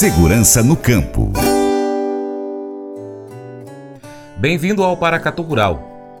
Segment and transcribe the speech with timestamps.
[0.00, 1.30] Segurança no campo.
[4.38, 6.18] Bem-vindo ao Paracatu Rural.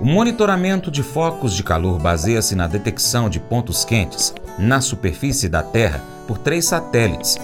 [0.00, 5.62] O monitoramento de focos de calor baseia-se na detecção de pontos quentes na superfície da
[5.62, 7.38] Terra por três satélites: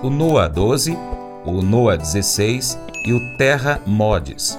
[0.00, 0.96] o NOAA-12,
[1.44, 4.56] o NOAA-16 e o Terra MODES.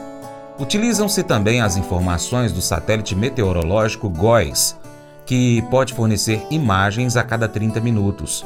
[0.60, 4.78] Utilizam-se também as informações do satélite meteorológico GOES,
[5.26, 8.46] que pode fornecer imagens a cada 30 minutos.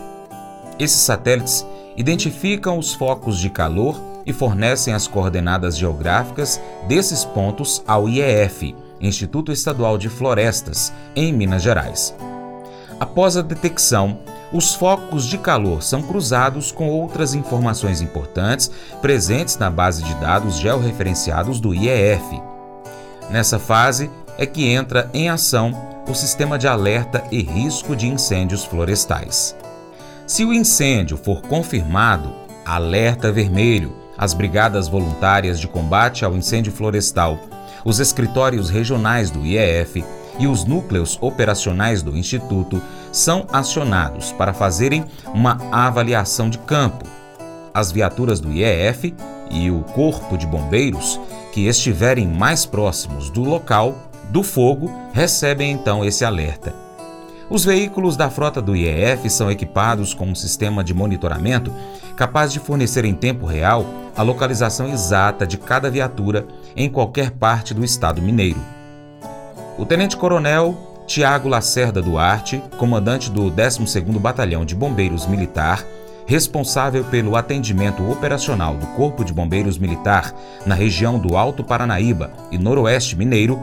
[0.79, 1.65] Esses satélites
[1.95, 9.51] identificam os focos de calor e fornecem as coordenadas geográficas desses pontos ao IEF, Instituto
[9.51, 12.13] Estadual de Florestas, em Minas Gerais.
[12.99, 14.19] Após a detecção,
[14.51, 18.71] os focos de calor são cruzados com outras informações importantes
[19.01, 22.41] presentes na base de dados georreferenciados do IEF.
[23.29, 25.73] Nessa fase é que entra em ação
[26.07, 29.55] o sistema de alerta e risco de incêndios florestais.
[30.27, 37.39] Se o incêndio for confirmado, alerta vermelho, as brigadas voluntárias de combate ao incêndio florestal,
[37.85, 40.03] os escritórios regionais do IEF
[40.37, 47.05] e os núcleos operacionais do Instituto são acionados para fazerem uma avaliação de campo.
[47.73, 49.15] As viaturas do IEF
[49.49, 51.17] e o Corpo de Bombeiros,
[51.53, 53.95] que estiverem mais próximos do local
[54.29, 56.86] do fogo, recebem então esse alerta.
[57.49, 61.73] Os veículos da frota do IEF são equipados com um sistema de monitoramento
[62.17, 63.85] capaz de fornecer em tempo real
[64.17, 68.59] a localização exata de cada viatura em qualquer parte do estado mineiro.
[69.77, 70.75] O tenente-coronel
[71.07, 75.85] Tiago Lacerda Duarte, comandante do 12º Batalhão de Bombeiros Militar,
[76.25, 82.57] responsável pelo atendimento operacional do Corpo de Bombeiros Militar na região do Alto Paranaíba e
[82.57, 83.57] Noroeste Mineiro,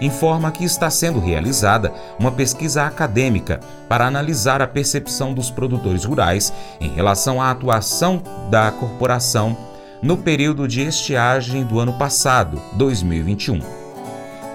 [0.00, 6.52] informa que está sendo realizada uma pesquisa acadêmica para analisar a percepção dos produtores rurais
[6.80, 9.56] em relação à atuação da corporação
[10.02, 13.60] no período de estiagem do ano passado, 2021.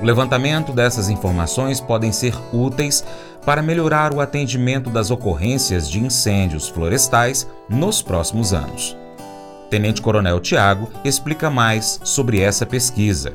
[0.01, 3.03] O levantamento dessas informações podem ser úteis
[3.45, 8.95] para melhorar o atendimento das ocorrências de incêndios florestais nos próximos anos.
[9.69, 13.33] Tenente Coronel Tiago explica mais sobre essa pesquisa.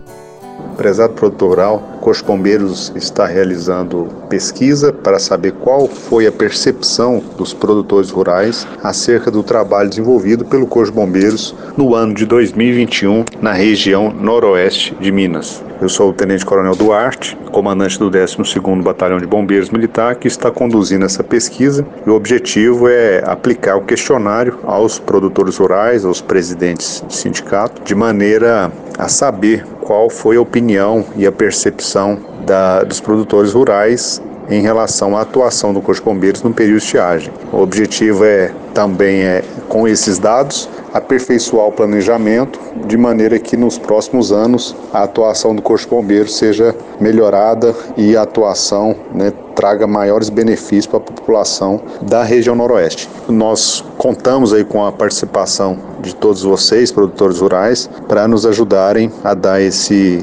[0.76, 7.22] Prezado produtor rural, o Corpo Bombeiros está realizando pesquisa para saber qual foi a percepção
[7.38, 13.52] dos produtores rurais acerca do trabalho desenvolvido pelo Corpo Bombeiros no ano de 2021 na
[13.52, 15.62] região noroeste de Minas.
[15.80, 20.50] Eu sou o Tenente Coronel Duarte, comandante do 12º Batalhão de Bombeiros Militar, que está
[20.50, 21.86] conduzindo essa pesquisa.
[22.06, 27.94] E o objetivo é aplicar o questionário aos produtores rurais, aos presidentes de sindicato, de
[27.94, 34.60] maneira a saber qual foi a opinião e a percepção da, dos produtores rurais em
[34.60, 37.32] relação à atuação do Corpo de Bombeiros no período de estiagem.
[37.52, 43.78] O objetivo é também é com esses dados aperfeiçoar o planejamento de maneira que nos
[43.78, 49.86] próximos anos a atuação do Corpo de Bombeiros seja melhorada e a atuação né, traga
[49.86, 53.08] maiores benefícios para a população da região noroeste.
[53.28, 59.34] Nós contamos aí com a participação de todos vocês, produtores rurais, para nos ajudarem a
[59.34, 60.22] dar esse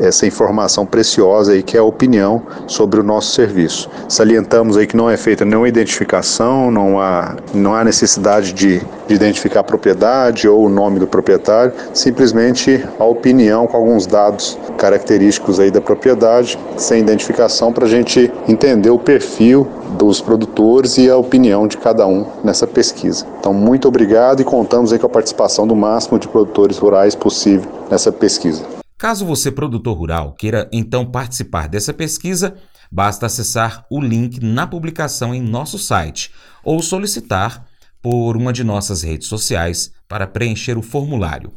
[0.00, 3.90] essa informação preciosa aí que é a opinião sobre o nosso serviço.
[4.08, 9.14] Salientamos aí que não é feita nenhuma identificação, não há, não há necessidade de, de
[9.14, 15.58] identificar a propriedade ou o nome do proprietário, simplesmente a opinião com alguns dados característicos
[15.58, 21.16] aí da propriedade, sem identificação, para a gente entender o perfil dos produtores e a
[21.16, 23.26] opinião de cada um nessa pesquisa.
[23.38, 27.70] Então, muito obrigado e contamos aí com a participação do máximo de produtores rurais possível
[27.90, 28.64] nessa pesquisa.
[28.96, 32.54] Caso você, produtor rural, queira então participar dessa pesquisa,
[32.90, 36.30] basta acessar o link na publicação em nosso site
[36.64, 37.66] ou solicitar
[38.00, 41.52] por uma de nossas redes sociais para preencher o formulário.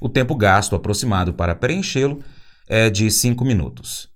[0.00, 2.20] O tempo gasto aproximado para preenchê-lo
[2.68, 4.15] é de 5 minutos.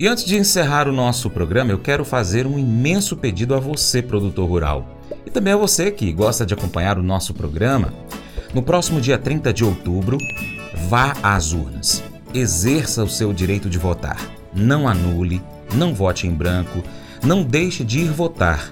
[0.00, 4.00] E antes de encerrar o nosso programa, eu quero fazer um imenso pedido a você,
[4.00, 7.92] produtor rural, e também a você que gosta de acompanhar o nosso programa.
[8.54, 10.18] No próximo dia 30 de outubro,
[10.88, 12.02] vá às urnas.
[12.32, 14.18] Exerça o seu direito de votar.
[14.54, 15.42] Não anule,
[15.74, 16.82] não vote em branco,
[17.22, 18.70] não deixe de ir votar.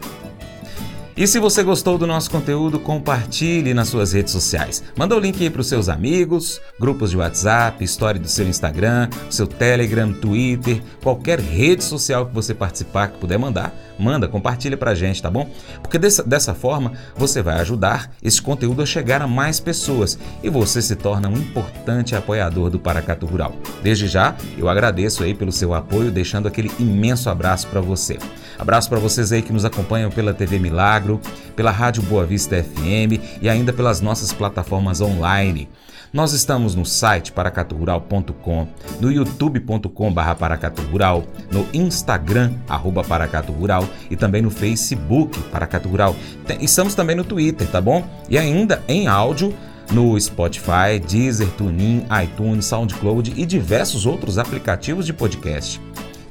[1.16, 4.84] E se você gostou do nosso conteúdo, compartilhe nas suas redes sociais.
[4.94, 9.08] Manda o link aí para os seus amigos, grupos de WhatsApp, história do seu Instagram,
[9.30, 14.90] seu Telegram, Twitter, qualquer rede social que você participar que puder mandar, manda, compartilha para
[14.90, 15.48] a gente, tá bom?
[15.80, 20.50] Porque dessa, dessa forma você vai ajudar esse conteúdo a chegar a mais pessoas e
[20.50, 23.56] você se torna um importante apoiador do Paracato Rural.
[23.82, 28.18] Desde já, eu agradeço aí pelo seu apoio, deixando aquele imenso abraço para você.
[28.58, 30.58] Abraço para vocês aí que nos acompanham pela TV
[31.06, 31.20] Milagro,
[31.55, 35.69] pela Rádio Boa Vista FM e ainda pelas nossas plataformas online.
[36.12, 38.69] Nós estamos no site paracaturural.com,
[39.00, 46.17] no youtube.com paracaturural, no Instagram arroba paracaturural e também no Facebook Paracatu Rural.
[46.61, 48.05] Estamos também no Twitter, tá bom?
[48.29, 49.55] E ainda em áudio
[49.91, 55.81] no Spotify, Deezer, TuneIn, iTunes, SoundCloud e diversos outros aplicativos de podcast.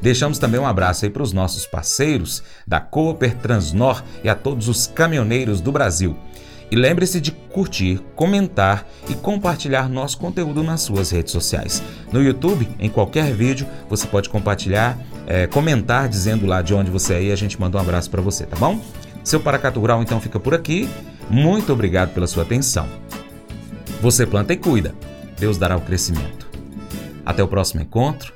[0.06, 4.70] Deixamos também um abraço aí para os nossos parceiros da Cooper Transnor e a todos
[4.70, 6.16] os caminhoneiros do Brasil.
[6.70, 11.82] E lembre-se de curtir, comentar e compartilhar nosso conteúdo nas suas redes sociais.
[12.12, 17.16] No YouTube, em qualquer vídeo, você pode compartilhar, é, comentar dizendo lá de onde você
[17.16, 18.80] é e a gente manda um abraço para você, tá bom?
[19.24, 20.88] Seu Paracato Rural então fica por aqui.
[21.32, 22.88] Muito obrigado pela sua atenção.
[24.04, 24.94] Você planta e cuida.
[25.40, 26.48] Deus dará o crescimento.
[27.26, 28.36] Até o próximo encontro.